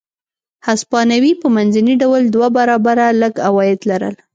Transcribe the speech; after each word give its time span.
هسپانوي 0.67 1.33
په 1.41 1.47
منځني 1.55 1.93
ډول 2.01 2.21
دوه 2.35 2.47
برابره 2.57 3.05
لږ 3.21 3.33
عواید 3.47 3.79
لرل. 3.89 4.15